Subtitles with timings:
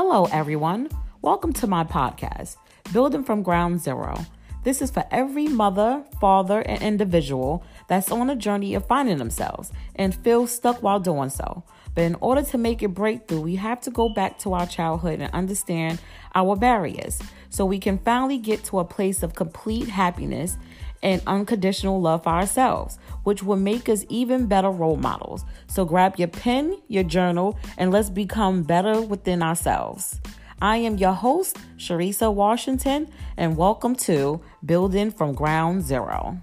[0.00, 0.88] Hello, everyone.
[1.22, 2.56] Welcome to my podcast,
[2.92, 4.24] Building from Ground Zero.
[4.68, 9.72] This is for every mother, father, and individual that's on a journey of finding themselves
[9.96, 11.62] and feel stuck while doing so.
[11.94, 15.20] But in order to make it breakthrough, we have to go back to our childhood
[15.20, 16.00] and understand
[16.34, 17.18] our barriers
[17.48, 20.58] so we can finally get to a place of complete happiness
[21.02, 25.46] and unconditional love for ourselves, which will make us even better role models.
[25.68, 30.20] So grab your pen, your journal, and let's become better within ourselves.
[30.60, 36.38] I am your host, Sharisa Washington, and welcome to Building from Ground Zero.